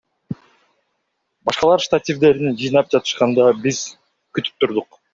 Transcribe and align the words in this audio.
Башкалар 1.51 1.85
штативдерин 1.87 2.59
жыйнап 2.65 2.93
жатышканда, 2.97 3.49
биз 3.67 3.87
күтүп 4.37 4.63
турдук. 4.65 5.05